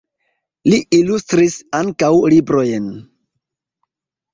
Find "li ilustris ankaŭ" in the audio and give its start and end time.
0.73-2.13